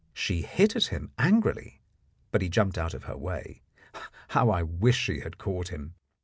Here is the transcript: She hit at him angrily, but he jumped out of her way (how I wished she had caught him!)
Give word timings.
She 0.15 0.41
hit 0.41 0.75
at 0.75 0.85
him 0.85 1.11
angrily, 1.19 1.83
but 2.31 2.41
he 2.41 2.49
jumped 2.49 2.75
out 2.75 2.95
of 2.95 3.03
her 3.03 3.15
way 3.15 3.61
(how 4.29 4.49
I 4.49 4.63
wished 4.63 5.01
she 5.03 5.19
had 5.19 5.37
caught 5.37 5.67
him!) 5.67 5.93